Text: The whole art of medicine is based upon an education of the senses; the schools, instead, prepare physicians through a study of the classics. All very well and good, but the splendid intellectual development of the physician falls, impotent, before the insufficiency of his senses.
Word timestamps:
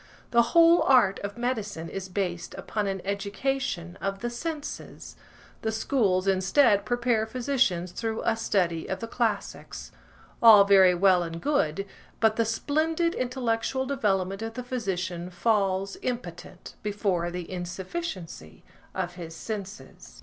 The 0.31 0.41
whole 0.57 0.81
art 0.81 1.19
of 1.19 1.37
medicine 1.37 1.87
is 1.87 2.09
based 2.09 2.55
upon 2.55 2.87
an 2.87 3.03
education 3.05 3.99
of 4.01 4.21
the 4.21 4.31
senses; 4.31 5.15
the 5.61 5.71
schools, 5.71 6.27
instead, 6.27 6.85
prepare 6.85 7.27
physicians 7.27 7.91
through 7.91 8.23
a 8.23 8.35
study 8.35 8.87
of 8.89 8.99
the 8.99 9.07
classics. 9.07 9.91
All 10.41 10.63
very 10.63 10.95
well 10.95 11.21
and 11.21 11.39
good, 11.39 11.85
but 12.19 12.35
the 12.35 12.45
splendid 12.45 13.13
intellectual 13.13 13.85
development 13.85 14.41
of 14.41 14.55
the 14.55 14.63
physician 14.63 15.29
falls, 15.29 15.95
impotent, 16.01 16.73
before 16.81 17.29
the 17.29 17.47
insufficiency 17.51 18.63
of 18.95 19.13
his 19.13 19.35
senses. 19.35 20.19